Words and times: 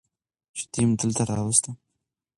چې 0.55 0.63
دوي 0.71 0.83
مې 0.87 0.95
دلته 1.01 1.23
راوستي. 1.29 1.71